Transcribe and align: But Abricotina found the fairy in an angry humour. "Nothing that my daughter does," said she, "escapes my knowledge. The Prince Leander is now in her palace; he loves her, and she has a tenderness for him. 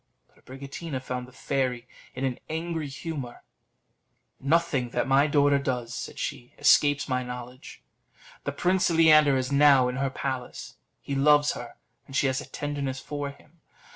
But 0.33 0.43
Abricotina 0.43 0.99
found 0.99 1.27
the 1.27 1.31
fairy 1.31 1.87
in 2.15 2.25
an 2.25 2.39
angry 2.49 2.87
humour. 2.87 3.43
"Nothing 4.39 4.89
that 4.89 5.05
my 5.07 5.27
daughter 5.27 5.59
does," 5.59 5.93
said 5.93 6.17
she, 6.17 6.55
"escapes 6.57 7.07
my 7.07 7.21
knowledge. 7.21 7.83
The 8.43 8.51
Prince 8.51 8.89
Leander 8.89 9.37
is 9.37 9.51
now 9.51 9.89
in 9.89 9.97
her 9.97 10.09
palace; 10.09 10.77
he 11.03 11.13
loves 11.13 11.51
her, 11.51 11.75
and 12.07 12.15
she 12.15 12.25
has 12.25 12.41
a 12.41 12.45
tenderness 12.49 12.99
for 12.99 13.29
him. 13.29 13.61